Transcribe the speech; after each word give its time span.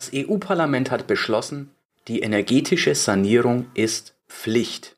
Das 0.00 0.12
EU-Parlament 0.14 0.90
hat 0.90 1.06
beschlossen, 1.06 1.72
die 2.08 2.22
energetische 2.22 2.94
Sanierung 2.94 3.66
ist 3.74 4.14
Pflicht. 4.30 4.96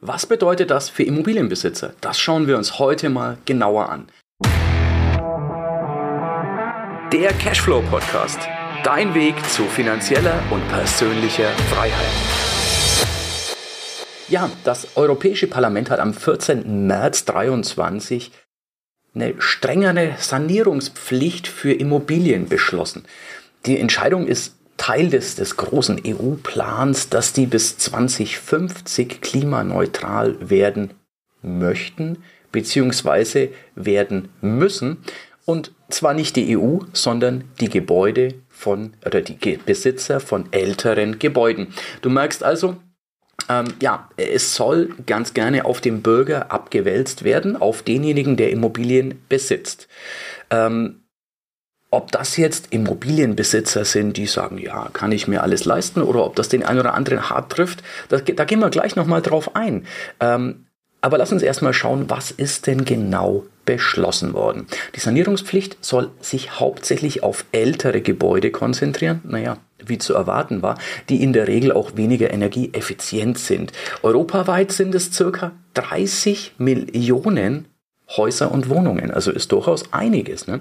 Was 0.00 0.24
bedeutet 0.24 0.70
das 0.70 0.88
für 0.88 1.02
Immobilienbesitzer? 1.02 1.92
Das 2.00 2.18
schauen 2.18 2.46
wir 2.46 2.56
uns 2.56 2.78
heute 2.78 3.10
mal 3.10 3.36
genauer 3.44 3.90
an. 3.90 4.08
Der 7.12 7.34
Cashflow 7.34 7.82
Podcast. 7.90 8.40
Dein 8.84 9.14
Weg 9.14 9.34
zu 9.50 9.64
finanzieller 9.64 10.42
und 10.50 10.66
persönlicher 10.68 11.50
Freiheit. 11.68 12.08
Ja, 14.30 14.50
das 14.64 14.96
Europäische 14.96 15.46
Parlament 15.46 15.90
hat 15.90 16.00
am 16.00 16.14
14. 16.14 16.86
März 16.86 17.26
2023 17.26 18.32
eine 19.14 19.34
strengere 19.42 20.14
Sanierungspflicht 20.18 21.46
für 21.46 21.74
Immobilien 21.74 22.48
beschlossen. 22.48 23.04
Die 23.66 23.78
Entscheidung 23.78 24.26
ist 24.26 24.56
Teil 24.76 25.10
des, 25.10 25.36
des 25.36 25.56
großen 25.56 26.00
EU-Plans, 26.04 27.08
dass 27.08 27.32
die 27.32 27.46
bis 27.46 27.78
2050 27.78 29.20
klimaneutral 29.20 30.36
werden 30.40 30.94
möchten, 31.42 32.18
beziehungsweise 32.50 33.50
werden 33.76 34.30
müssen. 34.40 34.98
Und 35.44 35.72
zwar 35.88 36.14
nicht 36.14 36.36
die 36.36 36.56
EU, 36.56 36.78
sondern 36.92 37.44
die 37.60 37.68
Gebäude 37.68 38.34
von 38.48 38.94
oder 39.04 39.20
die 39.20 39.36
Besitzer 39.56 40.20
von 40.20 40.52
älteren 40.52 41.18
Gebäuden. 41.18 41.68
Du 42.00 42.10
merkst 42.10 42.42
also, 42.42 42.76
ähm, 43.48 43.66
ja, 43.80 44.08
es 44.16 44.54
soll 44.54 44.94
ganz 45.06 45.34
gerne 45.34 45.64
auf 45.64 45.80
den 45.80 46.02
Bürger 46.02 46.52
abgewälzt 46.52 47.24
werden, 47.24 47.56
auf 47.56 47.82
denjenigen, 47.82 48.36
der 48.36 48.50
Immobilien 48.50 49.20
besitzt. 49.28 49.88
Ähm, 50.50 51.01
ob 51.92 52.10
das 52.10 52.38
jetzt 52.38 52.68
Immobilienbesitzer 52.70 53.84
sind, 53.84 54.16
die 54.16 54.26
sagen, 54.26 54.58
ja, 54.58 54.88
kann 54.92 55.12
ich 55.12 55.28
mir 55.28 55.42
alles 55.42 55.66
leisten, 55.66 56.02
oder 56.02 56.24
ob 56.24 56.34
das 56.34 56.48
den 56.48 56.64
einen 56.64 56.80
oder 56.80 56.94
anderen 56.94 57.28
hart 57.28 57.52
trifft, 57.52 57.82
das, 58.08 58.22
da 58.24 58.44
gehen 58.44 58.60
wir 58.60 58.70
gleich 58.70 58.96
nochmal 58.96 59.20
drauf 59.20 59.54
ein. 59.54 59.86
Ähm, 60.18 60.66
aber 61.02 61.18
lass 61.18 61.32
uns 61.32 61.42
erstmal 61.42 61.74
schauen, 61.74 62.08
was 62.08 62.30
ist 62.30 62.66
denn 62.66 62.84
genau 62.84 63.44
beschlossen 63.66 64.32
worden. 64.32 64.66
Die 64.94 65.00
Sanierungspflicht 65.00 65.84
soll 65.84 66.10
sich 66.20 66.58
hauptsächlich 66.58 67.22
auf 67.22 67.44
ältere 67.52 68.00
Gebäude 68.00 68.50
konzentrieren, 68.50 69.20
naja, 69.24 69.58
wie 69.84 69.98
zu 69.98 70.14
erwarten 70.14 70.62
war, 70.62 70.78
die 71.08 71.22
in 71.22 71.32
der 71.32 71.46
Regel 71.46 71.72
auch 71.72 71.96
weniger 71.96 72.32
energieeffizient 72.32 73.36
sind. 73.36 73.72
Europaweit 74.02 74.72
sind 74.72 74.94
es 74.94 75.12
circa 75.12 75.52
30 75.74 76.54
Millionen 76.58 77.66
Häuser 78.16 78.50
und 78.50 78.68
Wohnungen. 78.68 79.10
Also 79.10 79.30
ist 79.30 79.52
durchaus 79.52 79.92
einiges. 79.92 80.46
Ne? 80.46 80.60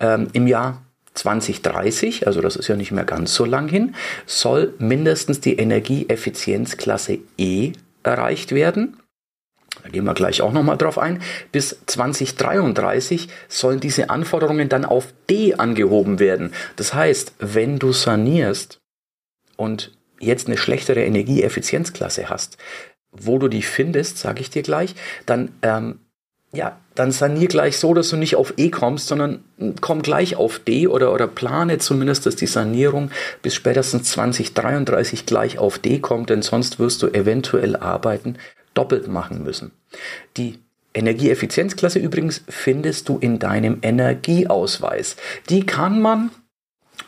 Ähm, 0.00 0.28
Im 0.32 0.46
Jahr 0.46 0.82
2030, 1.14 2.26
also 2.26 2.40
das 2.40 2.56
ist 2.56 2.68
ja 2.68 2.76
nicht 2.76 2.92
mehr 2.92 3.04
ganz 3.04 3.34
so 3.34 3.44
lang 3.44 3.68
hin, 3.68 3.94
soll 4.26 4.74
mindestens 4.78 5.40
die 5.40 5.58
Energieeffizienzklasse 5.58 7.18
E 7.36 7.72
erreicht 8.02 8.52
werden. 8.52 8.98
Da 9.82 9.90
gehen 9.90 10.04
wir 10.04 10.14
gleich 10.14 10.42
auch 10.42 10.52
nochmal 10.52 10.78
drauf 10.78 10.98
ein. 10.98 11.22
Bis 11.52 11.78
2033 11.86 13.28
sollen 13.48 13.80
diese 13.80 14.10
Anforderungen 14.10 14.68
dann 14.68 14.84
auf 14.84 15.12
D 15.28 15.54
angehoben 15.54 16.18
werden. 16.18 16.52
Das 16.76 16.94
heißt, 16.94 17.34
wenn 17.38 17.78
du 17.78 17.92
sanierst 17.92 18.80
und 19.56 19.92
jetzt 20.20 20.46
eine 20.46 20.56
schlechtere 20.56 21.04
Energieeffizienzklasse 21.04 22.28
hast, 22.28 22.58
wo 23.12 23.38
du 23.38 23.48
die 23.48 23.62
findest, 23.62 24.18
sage 24.18 24.40
ich 24.40 24.50
dir 24.50 24.62
gleich, 24.62 24.94
dann 25.26 25.52
ähm, 25.62 26.00
ja, 26.52 26.78
dann 26.94 27.12
sanier 27.12 27.46
gleich 27.48 27.76
so, 27.76 27.92
dass 27.92 28.08
du 28.08 28.16
nicht 28.16 28.36
auf 28.36 28.54
E 28.56 28.70
kommst, 28.70 29.08
sondern 29.08 29.44
komm 29.80 30.00
gleich 30.02 30.36
auf 30.36 30.58
D 30.58 30.86
oder, 30.86 31.12
oder 31.12 31.26
plane 31.26 31.78
zumindest, 31.78 32.24
dass 32.24 32.36
die 32.36 32.46
Sanierung 32.46 33.10
bis 33.42 33.54
spätestens 33.54 34.10
2033 34.10 35.26
gleich 35.26 35.58
auf 35.58 35.78
D 35.78 35.98
kommt, 35.98 36.30
denn 36.30 36.42
sonst 36.42 36.78
wirst 36.78 37.02
du 37.02 37.08
eventuell 37.08 37.76
Arbeiten 37.76 38.36
doppelt 38.72 39.08
machen 39.08 39.42
müssen. 39.42 39.72
Die 40.36 40.58
Energieeffizienzklasse 40.94 41.98
übrigens 41.98 42.42
findest 42.48 43.08
du 43.08 43.18
in 43.18 43.38
deinem 43.38 43.78
Energieausweis. 43.82 45.16
Die 45.50 45.66
kann 45.66 46.00
man 46.00 46.30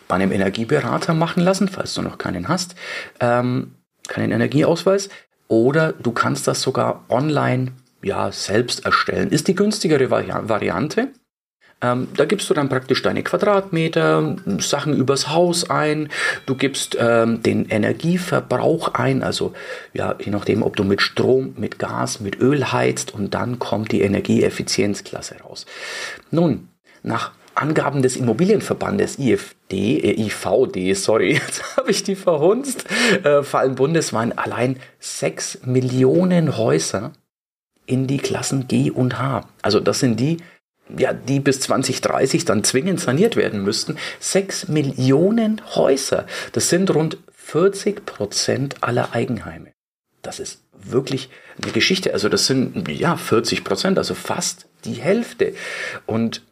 bei 0.07 0.17
einem 0.17 0.33
Energieberater 0.33 1.15
machen 1.15 1.43
lassen, 1.43 1.69
falls 1.69 1.95
du 1.95 2.03
noch 2.03 2.19
keinen 2.19 2.49
hast, 2.49 2.75
ähm, 3.21 3.75
keinen 4.07 4.33
Energieausweis. 4.33 5.09
Oder 5.49 5.93
du 5.95 6.13
kannst 6.13 6.47
das 6.47 6.61
sogar 6.61 7.05
online 7.09 7.73
ja, 8.03 8.33
selbst 8.33 8.85
erstellen. 8.85 9.31
Ist 9.31 9.49
die 9.49 9.55
günstigere 9.55 10.11
Vari 10.11 10.33
Variante. 10.43 11.09
Ähm, 11.83 12.09
da 12.15 12.27
gibst 12.27 12.51
du 12.51 12.55
dann 12.55 12.69
praktisch 12.69 13.03
deine 13.03 13.23
Quadratmeter, 13.23 14.37
Sachen 14.59 14.95
übers 14.95 15.31
Haus 15.31 15.71
ein, 15.71 16.11
du 16.45 16.55
gibst 16.55 16.97
ähm, 17.01 17.43
den 17.43 17.67
Energieverbrauch 17.67 18.95
ein, 18.95 19.23
also 19.23 19.55
ja, 19.95 20.15
je 20.23 20.31
nachdem, 20.31 20.63
ob 20.63 20.77
du 20.77 20.85
mit 20.85 21.01
Strom, 21.01 21.55
mit 21.57 21.79
Gas, 21.79 22.21
mit 22.21 22.39
Öl 22.39 22.71
heizt 22.73 23.15
und 23.15 23.33
dann 23.33 23.59
kommt 23.59 23.93
die 23.93 24.03
Energieeffizienzklasse 24.03 25.37
raus. 25.41 25.65
Nun, 26.31 26.69
nach 27.03 27.33
Angaben 27.55 28.03
des 28.03 28.17
Immobilienverbandes 28.17 29.19
IFD, 29.19 30.01
äh, 30.01 30.21
IVD, 30.21 30.95
sorry, 30.95 31.33
jetzt 31.47 31.77
habe 31.79 31.91
ich 31.91 32.03
die 32.03 32.15
verhunzt, 32.15 32.85
äh, 33.25 33.43
fallen 33.43 33.75
bundesweit 33.75 34.39
allein 34.39 34.79
6 34.99 35.61
Millionen 35.65 36.59
Häuser 36.59 37.13
in 37.91 38.07
die 38.07 38.19
Klassen 38.19 38.69
G 38.69 38.91
und 38.91 39.19
H. 39.19 39.49
Also 39.63 39.81
das 39.81 39.99
sind 39.99 40.21
die, 40.21 40.37
ja, 40.97 41.13
die 41.13 41.41
bis 41.41 41.61
2030 41.61 42.45
dann 42.45 42.63
zwingend 42.63 43.01
saniert 43.01 43.35
werden 43.35 43.65
müssten. 43.65 43.97
Sechs 44.21 44.69
Millionen 44.69 45.61
Häuser. 45.75 46.27
Das 46.53 46.69
sind 46.69 46.95
rund 46.95 47.19
40 47.35 48.07
Prozent 48.07 48.77
aller 48.83 49.13
Eigenheime. 49.13 49.73
Das 50.23 50.39
ist 50.39 50.63
wirklich 50.73 51.31
eine 51.61 51.73
Geschichte. 51.73 52.13
Also 52.13 52.29
das 52.29 52.47
sind 52.47 52.89
ja 52.89 53.17
40 53.17 53.65
Prozent, 53.65 53.99
also 53.99 54.15
fast 54.15 54.67
die 54.85 54.95
Hälfte. 54.95 55.55
Und 56.07 56.43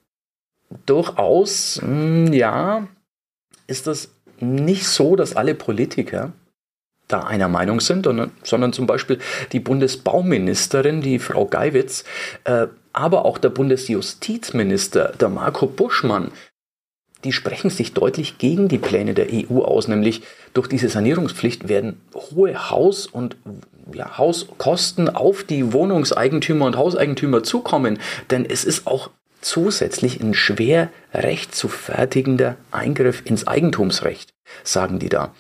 durchaus, 0.87 1.81
hm, 1.81 2.33
ja, 2.33 2.89
ist 3.69 3.87
das 3.87 4.11
nicht 4.41 4.89
so, 4.89 5.15
dass 5.15 5.37
alle 5.37 5.55
Politiker 5.55 6.33
da 7.09 7.21
einer 7.21 7.49
Meinung 7.49 7.81
sind, 7.81 8.07
sondern, 8.45 8.73
zum 8.73 8.87
Beispiel 8.87 9.19
die 9.53 9.61
Bundesbauministerin, 9.61 11.01
die 11.01 11.19
Frau 11.19 11.47
Geiwitz, 11.47 12.05
äh, 12.45 12.67
aber 12.93 13.25
auch 13.25 13.39
der 13.39 13.49
Bundesjustizminister, 13.49 15.15
der 15.19 15.29
Marco 15.29 15.67
Buschmann, 15.67 16.31
die 17.25 17.33
sprechen 17.33 17.71
sich 17.71 17.95
deutlich 17.95 18.39
gegen 18.39 18.69
die 18.69 18.79
Pläne 18.79 19.15
der 19.15 19.27
EU 19.33 19.61
aus, 19.63 19.89
nämlich 19.89 20.23
durch 20.55 20.69
diese 20.69 20.89
Sanierungspflicht 20.89 21.69
werden 21.69 22.01
hohe 22.15 22.71
Haus- 22.71 23.07
und 23.07 23.37
ja, 23.93 24.19
Hauskosten 24.19 25.09
auf 25.09 25.43
die 25.43 25.73
Wohnungseigentümer 25.73 26.67
und 26.67 26.77
Hauseigentümer 26.77 27.43
zukommen, 27.43 27.99
denn 28.31 28.45
es 28.45 28.65
ist 28.65 28.87
auch 28.87 29.11
zusätzlich 29.41 30.21
ein 30.21 30.35
schwer 30.35 30.91
recht 31.15 31.55
zu 31.55 31.69
fertigender 31.69 32.57
Eingriff 32.71 33.23
ins 33.25 33.47
Eigentumsrecht, 33.47 34.35
sagen 34.63 34.99
die 34.99 35.09
da. 35.09 35.35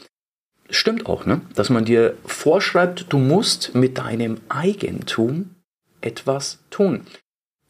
Stimmt 0.71 1.06
auch, 1.06 1.25
ne? 1.25 1.41
Dass 1.55 1.71
man 1.71 1.84
dir 1.84 2.17
vorschreibt, 2.27 3.06
du 3.09 3.19
musst 3.19 3.75
mit 3.75 3.99
deinem 3.99 4.41
Eigentum 4.49 5.55
etwas 6.01 6.59
tun. 6.71 7.06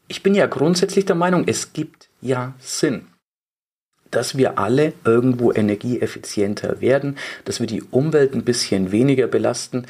Ich 0.07 0.23
bin 0.23 0.35
ja 0.35 0.47
grundsätzlich 0.47 1.05
der 1.05 1.15
Meinung, 1.15 1.47
es 1.47 1.71
gibt 1.71 2.09
ja 2.19 2.55
Sinn, 2.59 3.07
dass 4.11 4.37
wir 4.37 4.57
alle 4.57 4.93
irgendwo 5.05 5.53
energieeffizienter 5.53 6.81
werden, 6.81 7.17
dass 7.45 7.59
wir 7.59 7.67
die 7.67 7.83
Umwelt 7.83 8.33
ein 8.33 8.43
bisschen 8.43 8.91
weniger 8.91 9.27
belasten. 9.27 9.85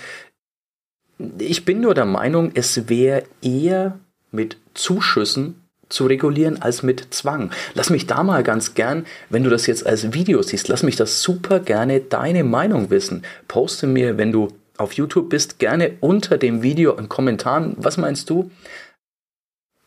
Ich 1.38 1.66
bin 1.66 1.82
nur 1.82 1.96
der 1.96 2.06
Meinung, 2.06 2.52
es 2.54 2.90
wäre 2.90 3.24
eher 3.42 4.00
mit 4.32 4.58
Zuschüssen 4.74 5.69
zu 5.90 6.06
regulieren 6.06 6.62
als 6.62 6.84
mit 6.84 7.14
Zwang. 7.14 7.52
Lass 7.74 7.90
mich 7.90 8.08
da 8.08 8.24
mal 8.24 8.44
ganz 8.44 8.76
gern, 8.76 9.06
wenn 9.30 9.44
du 9.44 9.50
das 9.50 9.68
jetzt 9.68 9.86
als 9.86 10.14
Video 10.14 10.42
siehst, 10.42 10.68
lass 10.68 10.84
mich 10.84 10.96
das 10.96 11.22
super 11.22 11.60
gerne 11.60 12.00
deine 12.00 12.44
Meinung 12.44 12.90
wissen. 12.90 13.24
Poste 13.48 13.88
mir, 13.88 14.18
wenn 14.18 14.32
du 14.32 14.50
auf 14.78 14.94
YouTube 14.94 15.30
bist, 15.30 15.60
gerne 15.60 15.94
unter 16.00 16.38
dem 16.38 16.62
Video 16.62 16.96
einen 16.96 17.10
Kommentar. 17.10 17.74
Was 17.76 17.98
meinst 17.98 18.30
du? 18.30 18.50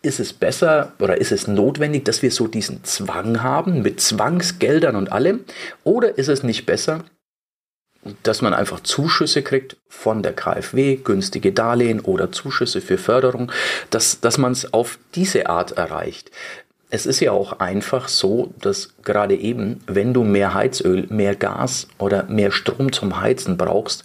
Ist 0.02 0.19
es 0.19 0.32
besser 0.32 0.93
oder 0.99 1.19
ist 1.19 1.31
es 1.31 1.46
notwendig, 1.46 2.05
dass 2.05 2.22
wir 2.22 2.32
so 2.32 2.48
diesen 2.48 2.82
Zwang 2.82 3.43
haben 3.43 3.82
mit 3.82 4.00
Zwangsgeldern 4.00 4.96
und 4.96 5.12
allem? 5.12 5.44
Oder 5.84 6.19
ist 6.19 6.28
es 6.28 6.43
nicht 6.43 6.66
besser, 6.66 7.05
dass 8.22 8.43
man 8.43 8.54
einfach 8.54 8.81
Zuschüsse 8.81 9.43
kriegt 9.43 9.76
von 9.88 10.22
der 10.22 10.32
KfW, 10.32 10.96
günstige 10.96 11.52
Darlehen 11.52 12.00
oder 12.00 12.32
Zuschüsse 12.32 12.81
für 12.81 12.99
Förderung, 12.99 13.52
dass, 13.90 14.20
dass 14.20 14.38
man 14.38 14.52
es 14.52 14.72
auf 14.72 14.99
diese 15.14 15.49
Art 15.49 15.72
erreicht. 15.72 16.31
Es 16.90 17.06
ist 17.06 17.20
ja 17.20 17.32
auch 17.32 17.60
einfach 17.60 18.08
so, 18.08 18.52
dass 18.60 18.94
gerade 19.02 19.37
eben, 19.37 19.81
wenn 19.87 20.12
du 20.12 20.25
mehr 20.25 20.52
Heizöl, 20.52 21.06
mehr 21.08 21.34
Gas 21.34 21.88
oder 21.99 22.25
mehr 22.25 22.50
Strom 22.50 22.93
zum 22.93 23.20
Heizen 23.20 23.56
brauchst, 23.56 24.05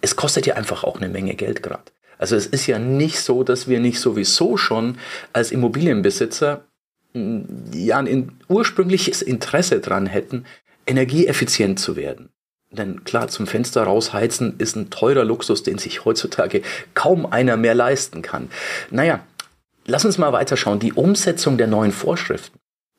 es 0.00 0.14
kostet 0.14 0.46
ja 0.46 0.54
einfach 0.54 0.84
auch 0.84 0.98
eine 0.98 1.08
Menge 1.08 1.34
Geld 1.34 1.62
gerade. 1.62 1.90
Also 2.18 2.36
es 2.36 2.46
ist 2.46 2.66
ja 2.66 2.78
nicht 2.78 3.20
so, 3.20 3.42
dass 3.42 3.68
wir 3.68 3.80
nicht 3.80 4.00
sowieso 4.00 4.56
schon 4.56 4.98
als 5.32 5.50
Immobilienbesitzer 5.50 6.64
ja 7.72 7.98
ein 7.98 8.38
ursprüngliches 8.48 9.22
Interesse 9.22 9.80
dran 9.80 10.06
hätten, 10.06 10.44
energieeffizient 10.86 11.80
zu 11.80 11.96
werden. 11.96 12.30
Denn 12.70 13.04
klar, 13.04 13.28
zum 13.28 13.46
Fenster 13.46 13.84
rausheizen 13.84 14.56
ist 14.58 14.76
ein 14.76 14.90
teurer 14.90 15.24
Luxus, 15.24 15.62
den 15.62 15.78
sich 15.78 16.04
heutzutage 16.04 16.62
kaum 16.94 17.24
einer 17.26 17.56
mehr 17.56 17.74
leisten 17.74 18.20
kann. 18.20 18.50
Naja, 18.90 19.20
lass 19.86 20.04
uns 20.04 20.18
mal 20.18 20.32
weiterschauen. 20.32 20.78
Die 20.78 20.92
Umsetzung 20.92 21.56
der 21.56 21.66
neuen 21.66 21.92
Vorschriften. 21.92 22.58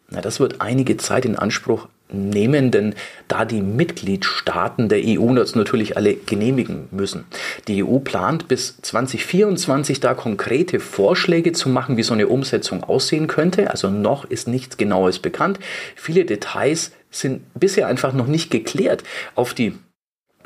Na, 0.10 0.22
das 0.22 0.40
wird 0.40 0.60
einige 0.60 0.98
Zeit 0.98 1.26
in 1.26 1.36
Anspruch 1.36 1.88
nehmen, 2.12 2.72
denn 2.72 2.96
da 3.28 3.46
die 3.46 3.62
Mitgliedstaaten 3.62 4.90
der 4.90 5.02
EU 5.04 5.34
das 5.34 5.56
natürlich 5.56 5.96
alle 5.98 6.16
genehmigen 6.16 6.88
müssen. 6.92 7.26
Die 7.68 7.84
EU 7.84 8.00
plant 8.00 8.48
bis 8.48 8.82
2024 8.82 10.00
da 10.00 10.14
konkrete 10.14 10.80
Vorschläge 10.80 11.52
zu 11.52 11.70
machen, 11.70 11.98
wie 11.98 12.04
so 12.04 12.14
eine 12.14 12.28
Umsetzung 12.28 12.84
aussehen 12.84 13.28
könnte. 13.28 13.70
Also 13.70 13.90
noch 13.90 14.26
ist 14.26 14.48
nichts 14.48 14.78
Genaues 14.78 15.20
bekannt. 15.20 15.60
Viele 15.96 16.26
Details 16.26 16.92
sind 17.12 17.42
bisher 17.54 17.88
einfach 17.88 18.14
noch 18.14 18.28
nicht 18.28 18.52
geklärt. 18.52 19.04
Auf 19.36 19.54
die 19.54 19.74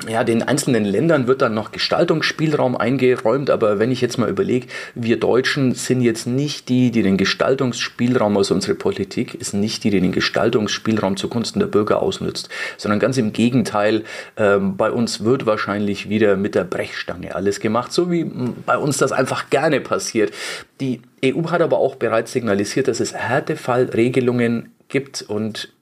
ja, 0.08 0.24
den 0.24 0.42
einzelnen 0.42 0.84
Ländern 0.84 1.26
wird 1.26 1.40
dann 1.40 1.54
noch 1.54 1.72
Gestaltungsspielraum 1.72 2.76
eingeräumt, 2.76 3.48
aber 3.48 3.78
wenn 3.78 3.90
ich 3.90 4.00
jetzt 4.00 4.18
mal 4.18 4.28
überlege, 4.28 4.66
wir 4.94 5.18
Deutschen 5.18 5.74
sind 5.74 6.00
jetzt 6.00 6.26
nicht 6.26 6.68
die, 6.68 6.90
die 6.90 7.02
den 7.02 7.16
Gestaltungsspielraum, 7.16 8.36
also 8.36 8.54
unsere 8.54 8.74
Politik 8.74 9.34
ist 9.34 9.54
nicht 9.54 9.84
die, 9.84 9.90
die 9.90 10.00
den 10.00 10.12
Gestaltungsspielraum 10.12 11.16
zugunsten 11.16 11.60
der 11.60 11.68
Bürger 11.68 12.02
ausnützt, 12.02 12.48
sondern 12.76 13.00
ganz 13.00 13.16
im 13.18 13.32
Gegenteil, 13.32 14.04
äh, 14.36 14.58
bei 14.58 14.90
uns 14.90 15.24
wird 15.24 15.46
wahrscheinlich 15.46 16.08
wieder 16.08 16.36
mit 16.36 16.54
der 16.54 16.64
Brechstange 16.64 17.34
alles 17.34 17.60
gemacht, 17.60 17.92
so 17.92 18.10
wie 18.10 18.24
bei 18.24 18.76
uns 18.76 18.98
das 18.98 19.12
einfach 19.12 19.48
gerne 19.48 19.80
passiert. 19.80 20.32
Die 20.80 21.00
EU 21.24 21.50
hat 21.50 21.62
aber 21.62 21.78
auch 21.78 21.94
bereits 21.94 22.32
signalisiert, 22.32 22.88
dass 22.88 23.00
es 23.00 23.14
Härtefallregelungen 23.14 24.74
gibt 24.88 25.22
und 25.22 25.72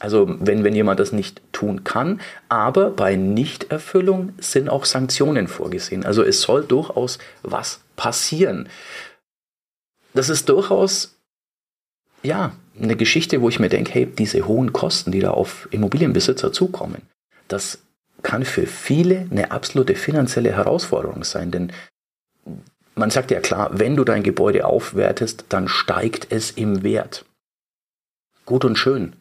also 0.00 0.34
wenn, 0.40 0.64
wenn 0.64 0.74
jemand 0.74 0.98
das 0.98 1.12
nicht 1.12 1.40
tun 1.52 1.84
kann. 1.84 2.20
Aber 2.48 2.90
bei 2.90 3.16
Nichterfüllung 3.16 4.32
sind 4.38 4.68
auch 4.68 4.86
Sanktionen 4.86 5.46
vorgesehen. 5.46 6.04
Also 6.04 6.24
es 6.24 6.40
soll 6.40 6.64
durchaus 6.64 7.18
was 7.42 7.80
passieren. 7.96 8.68
Das 10.14 10.28
ist 10.28 10.48
durchaus, 10.48 11.16
ja, 12.22 12.52
eine 12.80 12.96
Geschichte, 12.96 13.42
wo 13.42 13.48
ich 13.48 13.60
mir 13.60 13.68
denke, 13.68 13.92
hey, 13.92 14.06
diese 14.06 14.46
hohen 14.46 14.72
Kosten, 14.72 15.12
die 15.12 15.20
da 15.20 15.30
auf 15.32 15.68
Immobilienbesitzer 15.70 16.52
zukommen, 16.52 17.02
das 17.46 17.78
kann 18.22 18.44
für 18.44 18.66
viele 18.66 19.28
eine 19.30 19.50
absolute 19.50 19.94
finanzielle 19.94 20.52
Herausforderung 20.52 21.24
sein. 21.24 21.50
Denn 21.50 21.72
man 22.94 23.10
sagt 23.10 23.30
ja 23.30 23.40
klar, 23.40 23.70
wenn 23.78 23.96
du 23.96 24.04
dein 24.04 24.22
Gebäude 24.22 24.64
aufwertest, 24.64 25.44
dann 25.50 25.68
steigt 25.68 26.28
es 26.30 26.50
im 26.50 26.82
Wert. 26.82 27.26
Gut 28.46 28.64
und 28.64 28.76
schön. 28.76 29.14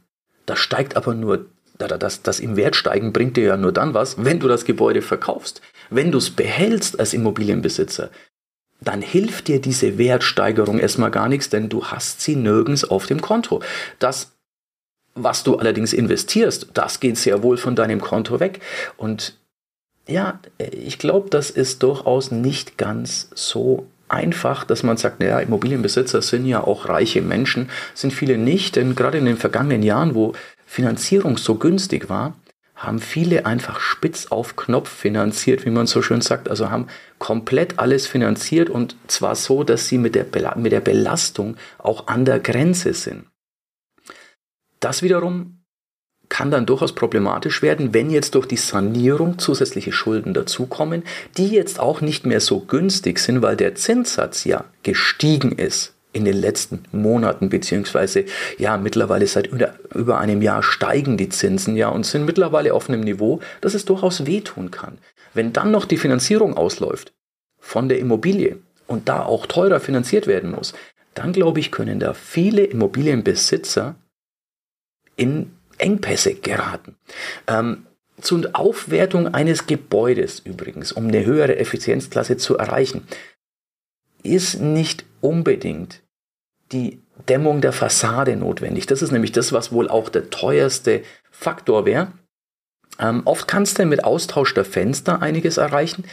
Das 0.50 0.58
steigt 0.58 0.98
aber 0.98 1.14
nur, 1.14 1.46
das, 1.78 2.24
das 2.24 2.40
im 2.40 2.56
Wert 2.56 2.76
steigen 2.76 3.14
bringt 3.14 3.38
dir 3.38 3.44
ja 3.44 3.56
nur 3.56 3.72
dann 3.72 3.94
was, 3.94 4.24
wenn 4.26 4.40
du 4.40 4.48
das 4.48 4.66
Gebäude 4.66 5.04
verkaufst. 5.04 5.62
Wenn 5.92 6.12
du 6.12 6.18
es 6.18 6.32
behältst 6.32 7.00
als 7.00 7.14
Immobilienbesitzer, 7.14 8.10
dann 8.82 9.04
hilft 9.04 9.48
dir 9.48 9.62
diese 9.62 10.00
Wertsteigerung 10.00 10.80
erstmal 10.80 11.12
gar 11.12 11.30
nichts, 11.30 11.50
denn 11.50 11.70
du 11.70 11.86
hast 11.86 12.22
sie 12.22 12.36
nirgends 12.36 12.84
auf 12.84 13.06
dem 13.06 13.22
Konto. 13.22 13.62
Das, 14.00 14.32
was 15.14 15.44
du 15.44 15.58
allerdings 15.58 15.94
investierst, 15.94 16.70
das 16.74 17.00
geht 17.00 17.18
sehr 17.18 17.44
wohl 17.44 17.58
von 17.58 17.76
deinem 17.76 18.02
Konto 18.02 18.40
weg. 18.40 18.62
Und 18.98 19.38
ja, 20.08 20.40
ich 20.58 20.98
glaube, 20.98 21.30
das 21.30 21.52
ist 21.52 21.84
durchaus 21.84 22.32
nicht 22.32 22.80
ganz 22.80 23.30
so 23.36 23.86
einfach, 24.10 24.64
dass 24.64 24.84
man 24.84 24.98
sagt, 24.98 25.20
naja, 25.20 25.40
Immobilienbesitzer 25.40 26.22
sind 26.22 26.46
ja 26.46 26.64
auch 26.64 26.90
reiche 26.90 27.22
Menschen, 27.22 27.70
sind 27.94 28.12
viele 28.12 28.38
nicht, 28.38 28.76
denn 28.76 28.96
gerade 28.96 29.18
in 29.18 29.26
den 29.26 29.38
vergangenen 29.38 29.84
Jahren, 29.84 30.16
wo 30.16 30.34
Finanzierung 30.66 31.38
so 31.38 31.56
günstig 31.56 32.10
war, 32.10 32.36
haben 32.76 33.00
viele 33.00 33.46
einfach 33.46 33.82
spitz 33.82 34.28
auf 34.28 34.56
Knopf 34.56 34.90
finanziert, 34.90 35.66
wie 35.66 35.70
man 35.70 35.86
so 35.86 36.02
schön 36.02 36.22
sagt, 36.22 36.50
also 36.50 36.70
haben 36.70 36.88
komplett 37.18 37.78
alles 37.78 38.08
finanziert 38.08 38.70
und 38.70 38.96
zwar 39.08 39.36
so, 39.36 39.64
dass 39.64 39.88
sie 39.88 39.98
mit 39.98 40.16
der, 40.16 40.26
mit 40.56 40.72
der 40.72 40.80
Belastung 40.80 41.58
auch 41.78 42.08
an 42.08 42.24
der 42.24 42.40
Grenze 42.40 42.94
sind. 42.94 43.26
Das 44.80 45.04
wiederum 45.04 45.59
kann 46.30 46.52
dann 46.52 46.68
durchaus 46.68 46.94
problematisch 46.94 47.62
werden, 47.62 47.94
wenn 47.94 48.12
jetzt 48.12 48.36
durch 48.36 48.46
die 48.46 48.58
Sanierung 48.58 49.40
zusätzliche 49.40 49.92
Schulden 49.92 50.34
dazukommen, 50.34 51.04
die 51.38 51.48
jetzt 51.48 51.80
auch 51.80 52.02
nicht 52.02 52.26
mehr 52.26 52.40
so 52.40 52.60
günstig 52.60 53.20
sind, 53.20 53.42
weil 53.42 53.58
der 53.58 53.76
Zinssatz 53.76 54.46
ja 54.46 54.66
gestiegen 54.84 55.52
ist 55.52 55.96
in 56.14 56.26
den 56.26 56.38
letzten 56.38 56.84
Monaten, 56.92 57.50
beziehungsweise 57.50 58.26
ja, 58.58 58.78
mittlerweile 58.78 59.28
seit 59.28 59.48
über 59.48 60.20
einem 60.20 60.42
Jahr 60.42 60.64
steigen 60.64 61.18
die 61.18 61.30
Zinsen 61.30 61.76
ja 61.76 61.90
und 61.90 62.06
sind 62.06 62.26
mittlerweile 62.26 62.74
auf 62.74 62.90
einem 62.90 63.02
Niveau, 63.02 63.42
dass 63.62 63.74
es 63.74 63.86
durchaus 63.86 64.26
wehtun 64.26 64.72
kann. 64.72 64.98
Wenn 65.34 65.54
dann 65.54 65.72
noch 65.72 65.86
die 65.86 65.98
Finanzierung 65.98 66.56
ausläuft 66.58 67.14
von 67.60 67.90
der 67.90 68.00
Immobilie 68.00 68.58
und 68.88 69.08
da 69.08 69.24
auch 69.24 69.46
teurer 69.46 69.80
finanziert 69.80 70.26
werden 70.26 70.52
muss, 70.52 70.74
dann 71.14 71.34
glaube 71.34 71.60
ich, 71.60 71.72
können 71.72 72.00
da 72.00 72.14
viele 72.14 72.64
Immobilienbesitzer 72.64 73.96
in 75.16 75.52
Engpässe 75.80 76.36
geraten. 76.36 76.96
Ähm, 77.48 77.86
zur 78.22 78.50
Aufwertung 78.54 79.34
eines 79.34 79.66
Gebäudes 79.66 80.40
übrigens, 80.40 80.92
um 80.92 81.08
eine 81.08 81.26
höhere 81.26 81.58
Effizienzklasse 81.58 82.38
zu 82.38 82.58
erreichen, 82.58 83.08
ist 84.24 84.60
nicht 84.60 85.06
unbedingt 85.22 86.02
die 86.72 87.02
Dämmung 87.28 87.62
der 87.62 87.74
Fassade 87.74 88.36
notwendig. 88.36 88.86
Das 88.86 89.02
ist 89.02 89.12
nämlich 89.12 89.32
das, 89.32 89.54
was 89.54 89.72
wohl 89.72 89.90
auch 89.90 90.10
der 90.10 90.30
teuerste 90.30 91.02
Faktor 91.32 91.86
wäre. 91.86 92.12
Ähm, 93.00 93.22
oft 93.26 93.48
kannst 93.48 93.80
du 93.80 93.86
mit 93.86 94.04
Austausch 94.04 94.54
der 94.54 94.66
Fenster 94.66 95.22
einiges 95.22 95.58
erreichen. 95.58 96.04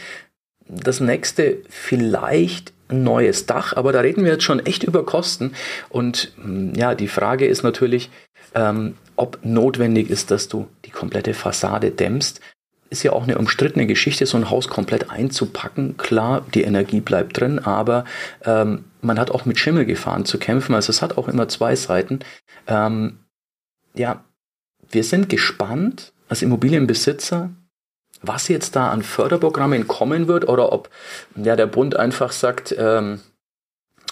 Das 0.67 0.99
nächste 0.99 1.57
vielleicht 1.69 2.73
ein 2.89 3.03
neues 3.03 3.45
Dach, 3.45 3.75
aber 3.75 3.91
da 3.91 3.99
reden 3.99 4.23
wir 4.23 4.31
jetzt 4.31 4.43
schon 4.43 4.65
echt 4.65 4.83
über 4.83 5.05
Kosten. 5.05 5.53
Und 5.89 6.33
hm, 6.41 6.73
ja, 6.75 6.95
die 6.95 7.07
Frage 7.07 7.45
ist 7.45 7.63
natürlich, 7.63 8.09
ähm, 8.55 8.95
ob 9.17 9.39
notwendig 9.43 10.09
ist, 10.09 10.31
dass 10.31 10.47
du 10.47 10.67
die 10.85 10.91
komplette 10.91 11.33
Fassade 11.33 11.91
dämmst. 11.91 12.39
Ist 12.89 13.03
ja 13.03 13.11
auch 13.11 13.23
eine 13.23 13.37
umstrittene 13.37 13.85
Geschichte, 13.85 14.25
so 14.25 14.37
ein 14.37 14.49
Haus 14.49 14.69
komplett 14.69 15.09
einzupacken. 15.09 15.97
Klar, 15.97 16.45
die 16.53 16.61
Energie 16.61 17.01
bleibt 17.01 17.37
drin, 17.37 17.59
aber 17.59 18.05
ähm, 18.45 18.85
man 19.01 19.19
hat 19.19 19.29
auch 19.29 19.43
mit 19.43 19.59
Schimmelgefahren 19.59 20.23
zu 20.23 20.37
kämpfen. 20.37 20.73
Also 20.73 20.91
es 20.91 21.01
hat 21.01 21.17
auch 21.17 21.27
immer 21.27 21.49
zwei 21.49 21.75
Seiten. 21.75 22.19
Ähm, 22.67 23.19
ja, 23.93 24.23
wir 24.89 25.03
sind 25.03 25.27
gespannt 25.27 26.13
als 26.29 26.41
Immobilienbesitzer, 26.41 27.49
was 28.21 28.47
jetzt 28.47 28.75
da 28.77 28.89
an 28.89 29.03
Förderprogrammen 29.03 29.87
kommen 29.87 30.27
wird 30.27 30.47
oder 30.47 30.71
ob 30.71 30.89
ja, 31.35 31.57
der 31.57 31.67
Bund 31.67 31.97
einfach 31.97 32.31
sagt, 32.31 32.73
ähm, 32.77 33.19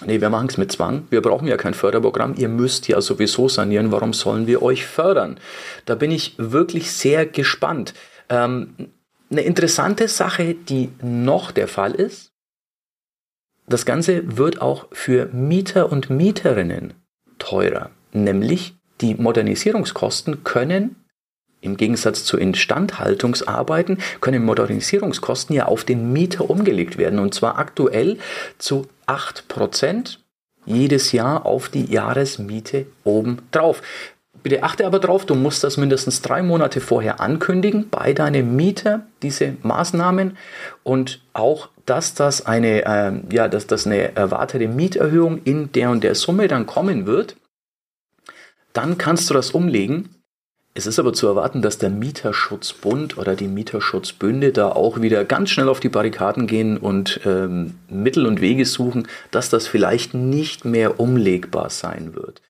nee, 0.06 0.20
wir 0.22 0.30
machen 0.30 0.48
es 0.50 0.58
mit 0.58 0.72
Zwang, 0.72 1.06
wir 1.10 1.22
brauchen 1.22 1.48
ja 1.48 1.58
kein 1.58 1.74
Förderprogramm, 1.74 2.36
ihr 2.38 2.50
müsst 2.50 2.88
ja 2.88 3.00
sowieso 3.02 3.48
sanieren, 3.48 3.92
warum 3.92 4.14
sollen 4.14 4.48
wir 4.48 4.62
euch 4.62 4.86
fördern? 4.86 5.40
Da 5.86 5.96
bin 5.96 6.12
ich 6.12 6.36
wirklich 6.38 6.92
sehr 6.92 7.26
gespannt. 7.26 7.94
Ähm, 8.30 8.76
eine 9.30 9.42
interessante 9.42 10.08
Sache, 10.08 10.54
die 10.56 10.90
noch 11.02 11.52
der 11.52 11.68
Fall 11.68 11.94
ist, 11.94 12.32
das 13.68 13.86
Ganze 13.86 14.38
wird 14.38 14.62
auch 14.62 14.88
für 14.92 15.28
Mieter 15.34 15.92
und 15.92 16.10
Mieterinnen 16.10 16.94
teurer, 17.40 17.90
nämlich 18.14 18.76
die 19.02 19.16
Modernisierungskosten 19.16 20.44
können 20.44 21.05
im 21.66 21.78
Gegensatz 21.78 22.24
zu 22.24 22.38
Instandhaltungsarbeiten 22.38 23.98
können 24.22 24.46
Modernisierungskosten 24.46 25.56
ja 25.56 25.66
auf 25.66 25.84
den 25.84 26.14
Mieter 26.14 26.50
umgelegt 26.50 26.98
werden 26.98 27.20
und 27.20 27.34
zwar 27.34 27.58
aktuell 27.58 28.18
zu 28.58 28.88
8% 29.08 30.18
jedes 30.66 31.12
Jahr 31.12 31.46
auf 31.46 31.70
die 31.70 31.86
Jahresmiete 31.86 32.88
oben 33.04 33.40
drauf. 33.52 33.82
Bitte 34.44 34.64
achte 34.64 34.86
aber 34.86 35.00
drauf, 35.00 35.26
du 35.26 35.34
musst 35.34 35.64
das 35.64 35.78
mindestens 35.78 36.22
drei 36.22 36.44
Monate 36.44 36.80
vorher 36.80 37.20
ankündigen 37.20 37.90
bei 37.90 38.14
deinem 38.14 38.56
Mieter, 38.56 39.08
diese 39.24 39.58
Maßnahmen 39.64 40.38
und 40.84 41.22
auch, 41.34 41.70
dass 41.86 42.14
das 42.14 42.46
eine, 42.46 42.86
äh, 42.86 43.14
ja, 43.34 43.48
dass 43.48 43.66
das 43.66 43.88
eine 43.88 44.16
erwartete 44.16 44.68
Mieterhöhung 44.68 45.42
in 45.44 45.72
der 45.72 45.90
und 45.90 46.04
der 46.04 46.16
Summe 46.16 46.48
dann 46.48 46.66
kommen 46.68 47.08
wird. 47.08 47.36
Dann 48.74 48.98
kannst 48.98 49.30
du 49.30 49.34
das 49.34 49.52
umlegen 49.52 50.15
es 50.78 50.88
ist 50.88 51.00
aber 51.00 51.14
zu 51.14 51.26
erwarten, 51.26 51.62
dass 51.62 51.78
der 51.78 51.90
Mieterschutzbund 51.90 53.18
oder 53.18 53.38
die 53.38 53.48
Mieterschutzbünde 53.48 54.52
da 54.52 54.70
auch 54.70 55.00
wieder 55.00 55.24
ganz 55.24 55.50
schnell 55.50 55.70
auf 55.70 55.80
die 55.80 55.88
Barrikaden 55.88 56.48
gehen 56.48 56.78
und 56.78 57.22
ähm, 57.26 57.76
Mittel 57.90 58.26
und 58.26 58.42
Wege 58.42 58.66
suchen, 58.66 59.08
dass 59.32 59.50
das 59.50 59.68
vielleicht 59.68 60.14
nicht 60.14 60.66
mehr 60.66 61.00
umlegbar 61.00 61.70
sein 61.70 62.14
wird. 62.14 62.42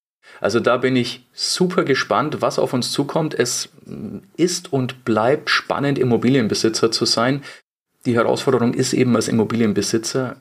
Also 0.42 0.60
da 0.60 0.78
bin 0.78 0.96
ich 0.96 1.28
super 1.34 1.84
gespannt, 1.84 2.42
was 2.42 2.58
auf 2.58 2.74
uns 2.74 2.92
zukommt. 2.92 3.36
Es 3.36 3.70
mm, 3.86 4.18
ist 4.36 4.74
und 4.74 5.06
bleibt 5.06 5.52
spannend, 5.52 6.00
Immobilienbesitzer 6.00 6.92
zu 6.92 7.06
sein. 7.06 7.44
Die 8.08 8.16
Herausforderung 8.16 8.74
ist 8.74 8.94
eben 8.94 9.16
als 9.16 9.28
Immobilienbesitzer 9.28 10.38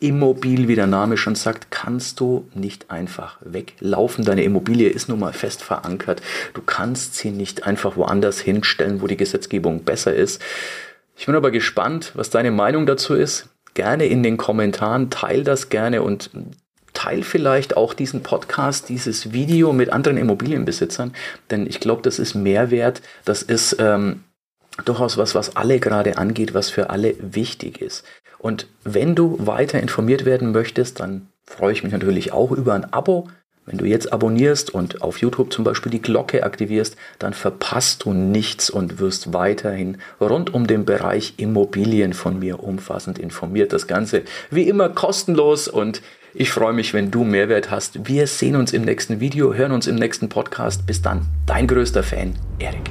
immobil, 0.00 0.66
wie 0.66 0.74
der 0.74 0.86
Name 0.86 1.16
schon 1.16 1.34
sagt, 1.34 1.70
kannst 1.70 2.20
du 2.20 2.48
nicht 2.54 2.90
einfach 2.90 3.38
weglaufen. 3.42 4.24
Deine 4.24 4.42
Immobilie 4.42 4.88
ist 4.88 5.08
nun 5.08 5.20
mal 5.20 5.32
fest 5.32 5.62
verankert. 5.62 6.22
Du 6.54 6.62
kannst 6.62 7.14
sie 7.14 7.30
nicht 7.30 7.66
einfach 7.66 7.96
woanders 7.96 8.40
hinstellen, 8.40 9.02
wo 9.02 9.06
die 9.06 9.18
Gesetzgebung 9.18 9.84
besser 9.84 10.14
ist. 10.14 10.42
Ich 11.16 11.26
bin 11.26 11.34
aber 11.34 11.50
gespannt, 11.50 12.12
was 12.14 12.30
deine 12.30 12.50
Meinung 12.50 12.86
dazu 12.86 13.14
ist. 13.14 13.50
Gerne 13.74 14.06
in 14.06 14.22
den 14.22 14.38
Kommentaren, 14.38 15.10
teil 15.10 15.44
das 15.44 15.68
gerne 15.68 16.02
und 16.02 16.30
teil 16.92 17.22
vielleicht 17.22 17.76
auch 17.76 17.94
diesen 17.94 18.22
Podcast, 18.22 18.88
dieses 18.88 19.32
Video 19.32 19.72
mit 19.72 19.92
anderen 19.92 20.18
Immobilienbesitzern, 20.18 21.14
denn 21.50 21.66
ich 21.66 21.78
glaube, 21.78 22.02
das 22.02 22.18
ist 22.18 22.34
Mehrwert, 22.34 23.00
das 23.24 23.42
ist 23.42 23.76
ähm, 23.78 24.24
durchaus 24.84 25.16
was, 25.16 25.34
was 25.34 25.56
alle 25.56 25.78
gerade 25.78 26.18
angeht, 26.18 26.54
was 26.54 26.70
für 26.70 26.90
alle 26.90 27.14
wichtig 27.20 27.80
ist. 27.80 28.04
Und 28.40 28.66
wenn 28.84 29.14
du 29.14 29.36
weiter 29.46 29.80
informiert 29.80 30.24
werden 30.24 30.52
möchtest, 30.52 31.00
dann 31.00 31.28
freue 31.44 31.72
ich 31.72 31.84
mich 31.84 31.92
natürlich 31.92 32.32
auch 32.32 32.52
über 32.52 32.74
ein 32.74 32.90
Abo. 32.92 33.28
Wenn 33.66 33.78
du 33.78 33.84
jetzt 33.84 34.12
abonnierst 34.12 34.70
und 34.74 35.02
auf 35.02 35.18
YouTube 35.18 35.52
zum 35.52 35.62
Beispiel 35.62 35.92
die 35.92 36.02
Glocke 36.02 36.42
aktivierst, 36.42 36.96
dann 37.18 37.34
verpasst 37.34 38.04
du 38.04 38.12
nichts 38.12 38.70
und 38.70 38.98
wirst 38.98 39.32
weiterhin 39.32 39.98
rund 40.20 40.52
um 40.54 40.66
den 40.66 40.84
Bereich 40.84 41.34
Immobilien 41.36 42.14
von 42.14 42.38
mir 42.38 42.64
umfassend 42.64 43.18
informiert. 43.18 43.72
Das 43.72 43.86
Ganze 43.86 44.22
wie 44.50 44.66
immer 44.66 44.88
kostenlos 44.88 45.68
und 45.68 46.02
ich 46.32 46.50
freue 46.50 46.72
mich, 46.72 46.94
wenn 46.94 47.10
du 47.10 47.24
Mehrwert 47.24 47.70
hast. 47.70 48.08
Wir 48.08 48.26
sehen 48.26 48.56
uns 48.56 48.72
im 48.72 48.82
nächsten 48.82 49.20
Video, 49.20 49.52
hören 49.52 49.72
uns 49.72 49.86
im 49.86 49.96
nächsten 49.96 50.28
Podcast. 50.28 50.86
Bis 50.86 51.02
dann, 51.02 51.26
dein 51.46 51.66
größter 51.66 52.02
Fan, 52.02 52.34
Erik. 52.58 52.90